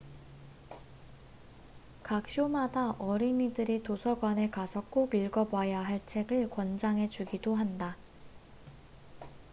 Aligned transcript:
각 2.01 2.27
쇼마다 2.27 2.93
어린이들이 2.97 3.83
도서관에 3.83 4.49
가서 4.49 4.83
꼭 4.89 5.13
읽어봐야 5.13 5.79
할 5.85 6.03
책을 6.07 6.49
권장해 6.49 7.07
주기도 7.07 7.53
한다 7.53 7.95